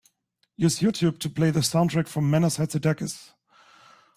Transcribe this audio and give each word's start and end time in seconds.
Use 0.57 0.79
Youtube 0.79 1.19
to 1.19 1.29
play 1.29 1.51
the 1.51 1.59
soundtrack 1.59 2.07
from 2.07 2.27
Manos 2.27 2.57
Hadzidakis. 2.57 3.33